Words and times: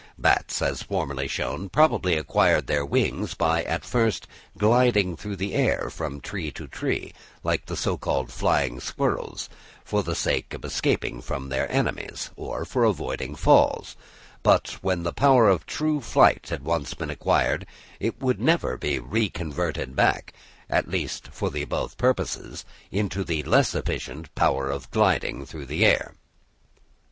Bats, 0.17 0.63
as 0.63 0.81
formerly 0.81 1.27
shown, 1.27 1.69
probably 1.69 2.17
acquired 2.17 2.65
their 2.65 2.83
wings 2.83 3.35
by 3.35 3.61
at 3.65 3.85
first 3.85 4.25
gliding 4.57 5.15
through 5.15 5.35
the 5.35 5.53
air 5.53 5.91
from 5.91 6.19
tree 6.19 6.49
to 6.53 6.65
tree, 6.67 7.13
like 7.43 7.67
the 7.67 7.77
so 7.77 7.97
called 7.99 8.31
flying 8.31 8.79
squirrels, 8.79 9.47
for 9.85 10.01
the 10.01 10.15
sake 10.15 10.55
of 10.55 10.65
escaping 10.65 11.21
from 11.21 11.49
their 11.49 11.71
enemies, 11.71 12.31
or 12.35 12.65
for 12.65 12.83
avoiding 12.83 13.35
falls; 13.35 13.95
but 14.41 14.79
when 14.81 15.03
the 15.03 15.13
power 15.13 15.47
of 15.47 15.67
true 15.67 16.01
flight 16.01 16.47
had 16.49 16.63
once 16.65 16.95
been 16.95 17.11
acquired, 17.11 17.67
it 17.99 18.19
would 18.19 18.39
never 18.41 18.77
be 18.77 18.97
reconverted 18.97 19.95
back, 19.95 20.33
at 20.67 20.89
least 20.89 21.27
for 21.31 21.51
the 21.51 21.61
above 21.61 21.95
purposes, 21.97 22.65
into 22.91 23.23
the 23.23 23.43
less 23.43 23.75
efficient 23.75 24.33
power 24.33 24.67
of 24.67 24.89
gliding 24.89 25.45
through 25.45 25.67
the 25.67 25.85
air. 25.85 26.15